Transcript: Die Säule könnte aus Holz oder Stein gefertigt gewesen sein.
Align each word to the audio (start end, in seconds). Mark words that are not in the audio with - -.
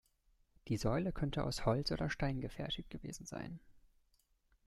Die 0.67 0.77
Säule 0.77 1.11
könnte 1.13 1.43
aus 1.43 1.63
Holz 1.67 1.91
oder 1.91 2.09
Stein 2.09 2.41
gefertigt 2.41 2.89
gewesen 2.89 3.27
sein. 3.27 3.59